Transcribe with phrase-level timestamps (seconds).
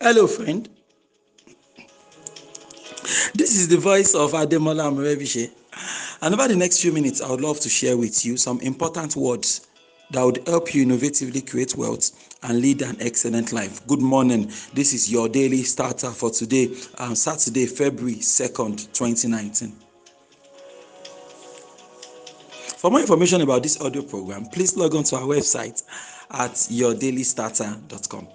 [0.00, 0.68] Hello, friend.
[3.34, 5.50] This is the voice of Ademola Amorebiche.
[6.20, 9.16] And over the next few minutes, I would love to share with you some important
[9.16, 9.68] words
[10.10, 12.10] that would help you innovatively create wealth
[12.42, 13.86] and lead an excellent life.
[13.86, 14.50] Good morning.
[14.74, 19.91] This is your daily starter for today, um, Saturday, February 2nd, 2019.
[22.82, 25.84] For more information about this audio program, please log on to our website
[26.32, 28.26] at yourdailystarter.com.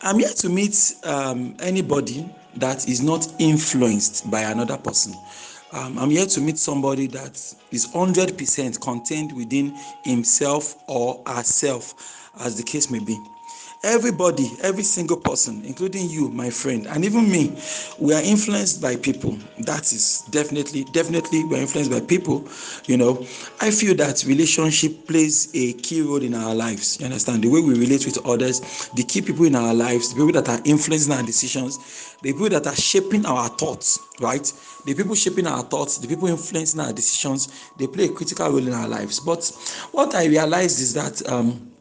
[0.00, 5.12] I'm here to meet um, anybody that is not influenced by another person.
[5.72, 7.34] Um, I'm here to meet somebody that
[7.72, 13.18] is 100% contained within himself or herself, as the case may be.
[13.84, 17.54] Everybody, every single person, including you, my friend, and even me,
[17.98, 19.36] we are influenced by people.
[19.58, 22.48] That is definitely, definitely, we're influenced by people.
[22.86, 23.26] You know,
[23.60, 26.98] I feel that relationship plays a key role in our lives.
[26.98, 27.44] You understand?
[27.44, 30.48] The way we relate with others, the key people in our lives, the people that
[30.48, 34.50] are influencing our decisions, the people that are shaping our thoughts, right?
[34.86, 38.66] The people shaping our thoughts, the people influencing our decisions, they play a critical role
[38.66, 39.20] in our lives.
[39.20, 39.44] But
[39.92, 41.73] what I realized is that, um,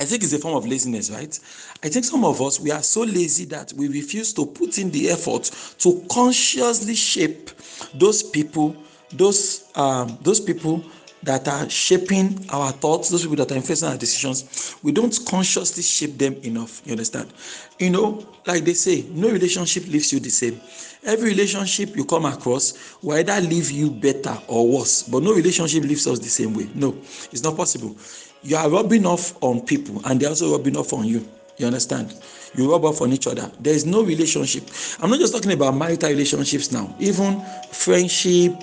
[0.00, 1.38] I think it's a form of laziness, right?
[1.84, 4.90] I think some of us we are so lazy that we refuse to put in
[4.90, 7.50] the effort to consciously shape
[7.94, 8.74] those people,
[9.12, 10.82] those um, those people
[11.22, 14.74] that are shaping our thoughts, those people that are influencing our decisions.
[14.82, 16.80] We don't consciously shape them enough.
[16.86, 17.30] You understand?
[17.78, 20.58] You know, like they say, no relationship leaves you the same.
[21.04, 25.82] Every relationship you come across will either leave you better or worse, but no relationship
[25.82, 26.70] leaves us the same way.
[26.74, 26.96] No,
[27.32, 27.94] it's not possible
[28.42, 31.26] you are rubbing off on people and they're also rubbing off on you.
[31.58, 32.14] You understand?
[32.54, 33.50] You rub off on each other.
[33.60, 34.64] There is no relationship.
[35.00, 36.94] I'm not just talking about marital relationships now.
[36.98, 38.54] Even friendship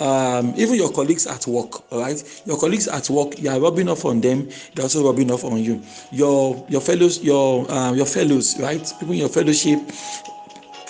[0.00, 3.88] um, even your colleagues at work all right your colleagues at work you are rubbing
[3.88, 4.48] off on them.
[4.74, 5.82] They're also rubbing off on you.
[6.10, 8.82] Your your fellows your uh, your fellows right?
[8.98, 9.78] People in your fellowship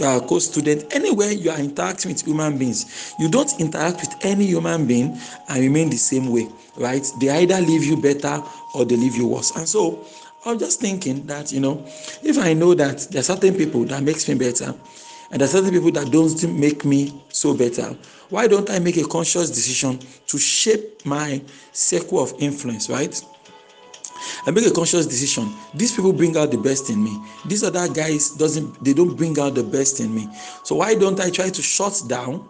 [0.03, 4.87] uh, co-student anywhere you are interacting with human beings you don't interact with any human
[4.87, 5.17] being
[5.49, 7.07] and remain the same way right?
[7.21, 8.43] They either leave you better
[8.75, 9.55] or they leave you worse.
[9.57, 10.07] And so
[10.45, 11.85] i'm just thinking that you know
[12.23, 14.75] if i know that there are certain people that makes me better
[15.31, 17.97] and there are certain people that don't make me so better
[18.29, 21.41] why don't i make a conscious decision to shape my
[21.73, 23.23] circle of influence right
[24.47, 25.53] I make a conscious decision.
[25.75, 27.21] These people bring out the best in me.
[27.47, 30.29] These other guys doesn't they don't bring out the best in me.
[30.65, 32.49] So why don't I try to shut down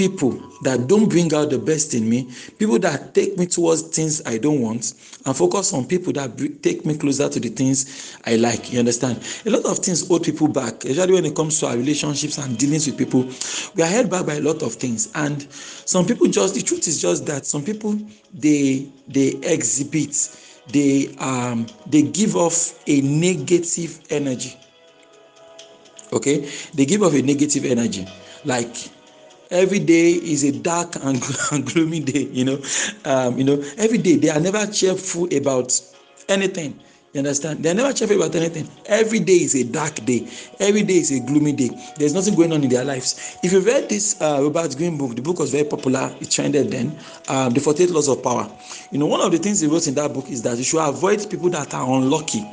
[0.00, 0.30] people
[0.62, 2.26] that don't bring out the best in me,
[2.58, 4.94] people that take me towards things I don't want,
[5.26, 8.72] and focus on people that take me closer to the things I like.
[8.72, 9.22] You understand?
[9.44, 12.56] A lot of things hold people back, especially when it comes to our relationships and
[12.56, 13.28] dealings with people.
[13.74, 16.86] We are held back by a lot of things, and some people just the truth
[16.88, 17.98] is just that some people
[18.32, 20.14] they they exhibit
[20.72, 24.56] they um they give off a negative energy.
[26.12, 26.48] Okay?
[26.74, 28.06] They give off a negative energy.
[28.44, 28.74] Like
[29.50, 31.22] every day is a dark and,
[31.52, 32.58] and gloomy day you know?
[33.04, 35.78] Um you know every day they are never cheerful about
[36.28, 36.78] anything
[37.12, 37.64] you understand?
[37.64, 38.68] They're never cheerful about anything.
[38.86, 40.28] Every day is a dark day.
[40.60, 41.70] Every day is a gloomy day.
[41.96, 43.36] There's nothing going on in their lives.
[43.42, 46.14] If you've read this uh, Robert Greene book, the book was very popular.
[46.20, 46.96] It trended then.
[47.28, 48.48] Um, the 48 Laws of Power.
[48.92, 50.86] You know, one of the things he wrote in that book is that you should
[50.86, 52.44] avoid people that are unlucky.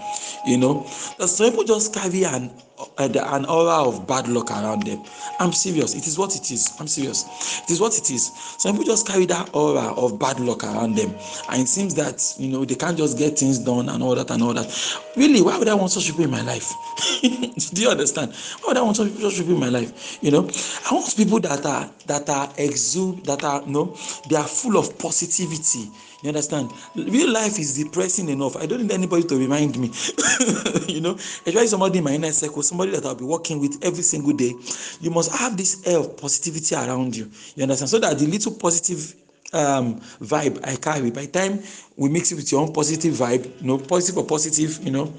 [0.47, 0.83] You know,
[1.19, 5.03] that some people just carry an Uh, an aura of bad luck around them.
[5.39, 5.95] I'm serious.
[5.95, 6.75] It is what it is.
[6.79, 7.25] I'm serious.
[7.63, 8.31] It is what it is.
[8.59, 11.15] Some people just carry that aura of bad luck around them,
[11.49, 14.29] and it seems that you know they can't just get things done and all that
[14.29, 14.67] and all that.
[15.15, 16.71] Really, why would I want such people in my life?
[17.21, 18.35] Do you understand?
[18.61, 20.19] Why would I want such people in my life?
[20.21, 20.49] You know,
[20.89, 23.97] I want people that are that are exude that are you know
[24.29, 25.89] they are full of positivity
[26.23, 26.71] you understand?
[26.95, 28.57] Real life is depressing enough.
[28.57, 29.91] I don't need anybody to remind me.
[30.87, 34.03] you know, especially somebody in my inner circle, somebody that I'll be working with every
[34.03, 34.53] single day.
[35.01, 37.29] You must have this air of positivity around you.
[37.55, 37.89] You understand?
[37.89, 39.15] So that the little positive
[39.53, 41.61] um vibe I carry, by time
[41.95, 45.13] we mix it with your own positive vibe, you know, positive or positive, you know,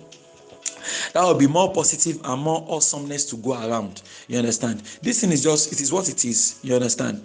[1.13, 5.33] that will be more positive and more awesomeness to go around you understand this thing
[5.33, 7.25] is just it is what it is you understand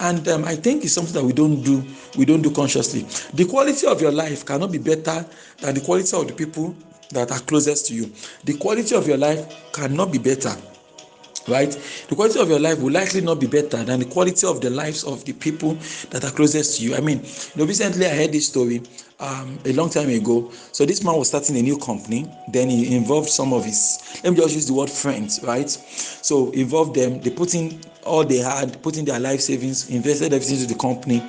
[0.00, 1.84] and um, i think it's something that we don't do
[2.16, 3.02] we don't do consciously
[3.34, 5.24] the quality of your life cannot be better
[5.58, 6.74] than the quality of the people
[7.10, 8.12] that are closest to you.
[8.44, 10.54] The quality of your life cannot be better
[11.48, 11.70] right?
[12.08, 14.70] The quality of your life will likely not be better than the quality of the
[14.70, 15.74] lives of the people
[16.10, 16.96] that are closest to you.
[16.96, 18.82] I mean you know recently i heard this story
[19.20, 20.50] um, a long time ago.
[20.72, 22.30] So this man was starting a new company.
[22.48, 25.70] Then he involved some of his let me just use the word friends right?
[25.70, 27.20] So involved them.
[27.20, 30.78] They put in all they had, put in their life savings, invested everything into the
[30.78, 31.20] company.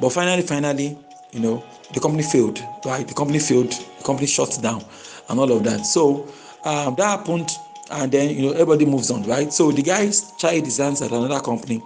[0.00, 0.96] But finally, finally,
[1.32, 3.06] you know, the company failed, right?
[3.06, 4.84] The company failed, the company shut down,
[5.30, 5.86] and all of that.
[5.86, 6.26] So
[6.64, 7.50] um, that happened,
[7.90, 9.52] and then you know everybody moves on, right?
[9.52, 11.82] So the guys tried hands at another company,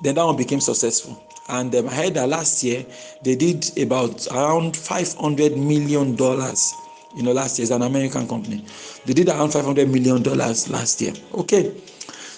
[0.00, 1.22] then that one became successful.
[1.48, 2.84] And um, I heard that last year
[3.22, 6.74] they did about around 500 million dollars.
[7.16, 8.64] You know, last year is an American company.
[9.06, 11.12] They did around 500 million dollars last year.
[11.34, 11.72] Okay,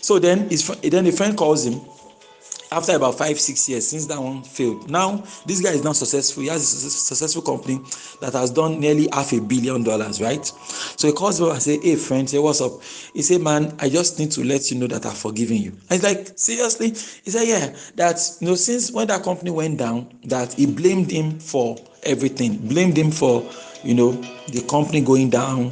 [0.02, 1.80] so then his then a friend calls him
[2.70, 4.90] after about five six years since that one failed.
[4.90, 6.42] Now this guy is now successful.
[6.42, 7.80] He has a successful company
[8.20, 10.44] that has done nearly half a billion dollars right?
[10.44, 12.72] So he calls me and say hey friend say what's up?
[13.14, 15.70] He say man i just need to let you know that i've forgiven you.
[15.90, 16.88] And he's like seriously?
[16.90, 21.10] He said yeah that you know since when that company went down that he blamed
[21.10, 22.58] him for everything.
[22.68, 23.48] Blamed him for
[23.84, 24.12] you know
[24.48, 25.70] the company going down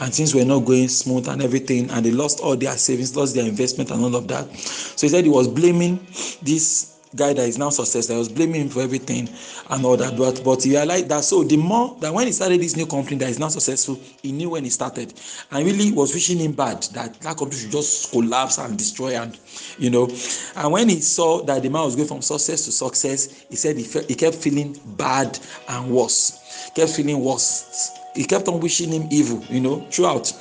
[0.00, 3.34] and things were not going smooth and everything and they lost all their savings lost
[3.34, 5.96] their investment and all of that so he said he was blaming
[6.42, 8.16] this guy that is now successful.
[8.16, 9.28] I was blaming him for everything
[9.70, 10.16] and all that.
[10.16, 13.16] But but he realized that so the more that when he started this new company
[13.18, 15.12] that is now successful, he knew when he started
[15.50, 19.38] and really was wishing him bad that that company should just collapse and destroy and
[19.78, 20.08] you know.
[20.56, 23.76] And when he saw that the man was going from success to success, he said
[23.76, 25.38] he, felt, he kept feeling bad
[25.68, 30.32] and worse, kept feeling worse he kept on wishing him evil, you know, throughout.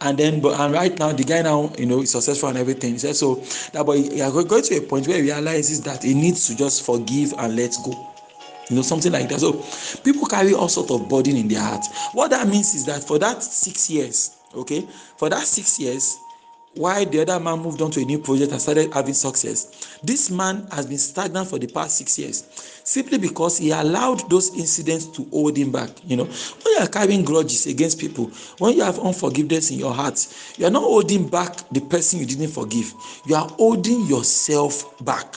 [0.00, 2.92] And then, but and right now, the guy now, you know, is successful and everything.
[2.92, 3.36] He said so
[3.72, 6.84] that, boy, he going to a point where he realizes that he needs to just
[6.84, 7.92] forgive and let go.
[8.70, 9.40] You know, something like that.
[9.40, 9.52] So
[10.02, 11.84] people carry all sort of burden in their heart.
[12.12, 14.86] What that means is that for that six years, okay,
[15.16, 16.18] for that six years,
[16.74, 19.98] while the other man moved on to a new project and started having success.
[20.02, 22.42] This man has been stagnant for the past six years
[22.84, 25.90] simply because he allowed those incidents to hold him back.
[26.04, 28.26] You know, when you are carrying grudges against people,
[28.58, 30.26] when you have unforgiveness in your heart,
[30.56, 32.92] you are not holding back the person you didn't forgive,
[33.26, 35.34] you are holding yourself back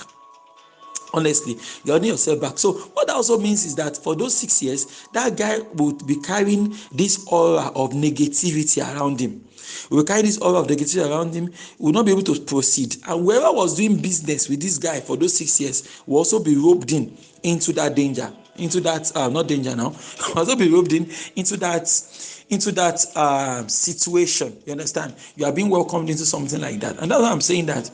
[1.17, 1.53] honestly
[1.83, 2.57] you're holding yourself back.
[2.57, 6.15] So what that also means is that for those six years that guy would be
[6.17, 9.43] carrying this aura of negativity around him.
[9.89, 11.51] Will carry this aura of negativity around him.
[11.79, 12.95] Will not be able to proceed.
[13.07, 16.55] And whoever was doing business with this guy for those six years will also be
[16.55, 19.93] roped in into that danger into that uh, not danger now
[20.35, 21.87] also be roped in into that
[22.49, 24.57] into that uh, situation.
[24.65, 25.15] You understand?
[25.35, 26.97] You are being welcomed into something like that.
[26.99, 27.91] And that's why i'm saying that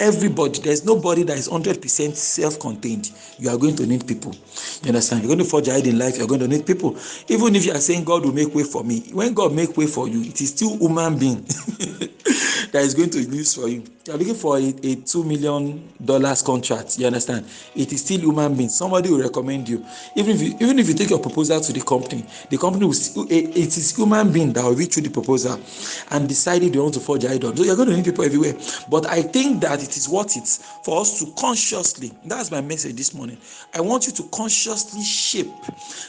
[0.00, 3.10] everybody there's nobody that is hundred percent self-contained.
[3.38, 4.34] You are going to need people.
[4.82, 5.22] You understand?
[5.22, 6.18] You're going to forge ahead in life.
[6.18, 6.96] You're going to need people.
[7.28, 9.86] Even if you are saying god will make way for me when god make way
[9.86, 11.46] for you it is still human being
[12.74, 13.84] that is going to use for you.
[14.04, 17.46] You are looking for a, a two million dollars contract you understand?
[17.76, 18.68] It is still human being.
[18.68, 19.86] Somebody will recommend you.
[20.16, 22.94] Even if you even if you take your proposal to the company the company will
[23.30, 25.60] it, is human being that will read through the proposal
[26.10, 28.54] and decide they want to forge on so you're going to need people everywhere.
[28.90, 30.48] But i think that it is worth it
[30.84, 33.38] for us to consciously that's my message this morning.
[33.72, 35.52] I want you to consciously shape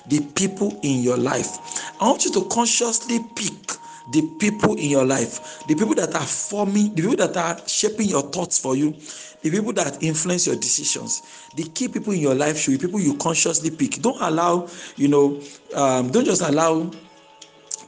[0.07, 1.59] the people in your life.
[2.01, 3.74] I want you to consciously pick
[4.11, 8.07] the people in your life the people that are forming the people that are shaping
[8.07, 8.91] your thoughts for you
[9.41, 11.21] the people that influence your decisions
[11.55, 14.01] the key people in your life should be people you consciously pick.
[14.01, 15.41] Don't allow you know
[15.73, 16.89] um, don't just allow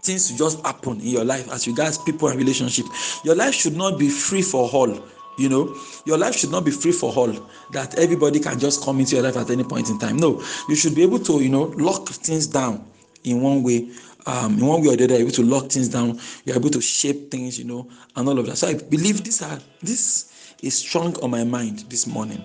[0.02, 2.86] things to just happen in your life as regards people and relationship.
[3.24, 5.04] Your life should not be free for all
[5.38, 5.76] you know.
[6.06, 7.34] Your life should not be free for all
[7.72, 10.18] that everybody can just come into your life at any point in time.
[10.18, 12.86] No you should be able to you know lock things down
[13.24, 13.90] in one way
[14.28, 16.70] um, in one way or the other, you're able to lock things down, you're able
[16.70, 18.58] to shape things, you know, and all of that.
[18.58, 22.44] So I believe this are this is strong on my mind this morning.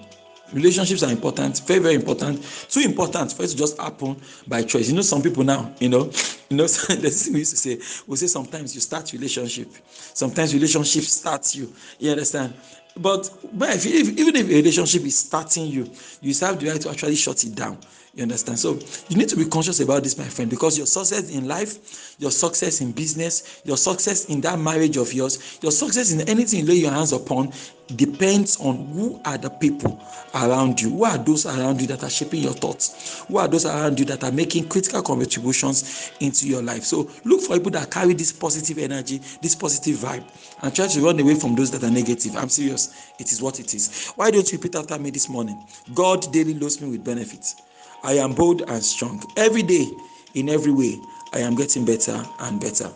[0.53, 2.43] Relationships are important, very, very important.
[2.69, 4.89] Too important for it to just happen by choice.
[4.89, 6.11] You know, some people now, you know,
[6.51, 11.05] you know, the we used to say, we say sometimes you start relationship, sometimes relationship
[11.05, 11.73] starts you.
[11.99, 12.55] You understand?
[12.97, 16.81] But but if, if, even if a relationship is starting you, you have the right
[16.83, 17.79] to actually shut it down.
[18.15, 18.59] You understand?
[18.59, 18.79] So
[19.09, 22.31] you need to be conscious about this, my friend, because your success in life, your
[22.31, 26.67] success in business, your success in that marriage of yours, your success in anything you
[26.67, 27.53] lay your hands upon
[27.97, 29.99] depends on who are the people
[30.35, 30.91] around you.
[30.91, 33.25] Who are those around you that are shaping your thoughts?
[33.29, 36.85] Who are those around you that are making critical contributions into your life?
[36.85, 40.25] So look for people that carry this positive energy, this positive vibe,
[40.61, 42.37] and try to run away from those that are negative.
[42.37, 43.11] I'm serious.
[43.19, 44.13] It is what it is.
[44.17, 45.67] Why don't you repeat after me this morning?
[45.95, 47.57] God daily loads me with benefits.
[48.03, 49.23] I am bold and strong.
[49.37, 49.91] Every day,
[50.35, 51.01] in every way,
[51.33, 52.91] I am getting better and better.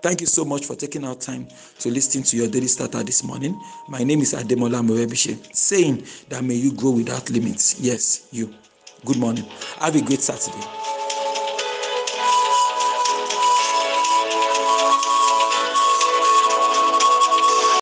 [0.00, 1.48] Thank you so much for taking our time
[1.80, 3.60] to listen to your daily starter this morning.
[3.88, 7.80] My name is Ademola Morebise, saying that may you grow without limits.
[7.80, 8.54] Yes, you.
[9.04, 9.44] Good morning.
[9.78, 10.77] Have a great Saturday.